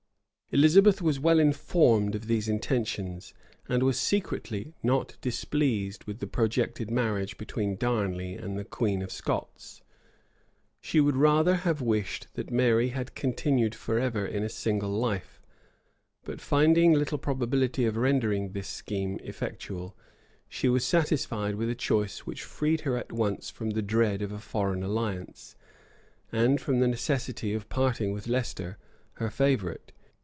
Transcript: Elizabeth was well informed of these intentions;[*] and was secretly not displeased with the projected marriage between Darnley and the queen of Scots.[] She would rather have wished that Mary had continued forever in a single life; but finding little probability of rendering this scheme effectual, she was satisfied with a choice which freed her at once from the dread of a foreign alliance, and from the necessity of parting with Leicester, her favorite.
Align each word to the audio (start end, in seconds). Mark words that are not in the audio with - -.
Elizabeth 0.53 1.01
was 1.01 1.17
well 1.17 1.39
informed 1.39 2.13
of 2.13 2.27
these 2.27 2.49
intentions;[*] 2.49 3.33
and 3.69 3.81
was 3.81 3.97
secretly 3.97 4.73
not 4.83 5.15
displeased 5.21 6.03
with 6.03 6.19
the 6.19 6.27
projected 6.27 6.91
marriage 6.91 7.37
between 7.37 7.77
Darnley 7.77 8.33
and 8.33 8.57
the 8.59 8.65
queen 8.65 9.01
of 9.01 9.13
Scots.[] 9.13 9.81
She 10.81 10.99
would 10.99 11.15
rather 11.15 11.55
have 11.55 11.79
wished 11.79 12.27
that 12.33 12.51
Mary 12.51 12.89
had 12.89 13.15
continued 13.15 13.73
forever 13.73 14.25
in 14.25 14.43
a 14.43 14.49
single 14.49 14.89
life; 14.89 15.41
but 16.25 16.41
finding 16.41 16.91
little 16.91 17.17
probability 17.17 17.85
of 17.85 17.95
rendering 17.95 18.51
this 18.51 18.67
scheme 18.67 19.21
effectual, 19.23 19.95
she 20.49 20.67
was 20.67 20.85
satisfied 20.85 21.55
with 21.55 21.69
a 21.69 21.75
choice 21.75 22.25
which 22.25 22.43
freed 22.43 22.81
her 22.81 22.97
at 22.97 23.13
once 23.13 23.49
from 23.49 23.69
the 23.69 23.81
dread 23.81 24.21
of 24.21 24.33
a 24.33 24.37
foreign 24.39 24.83
alliance, 24.83 25.55
and 26.29 26.59
from 26.59 26.81
the 26.81 26.89
necessity 26.89 27.53
of 27.53 27.69
parting 27.69 28.11
with 28.11 28.27
Leicester, 28.27 28.77
her 29.13 29.29
favorite. 29.29 29.93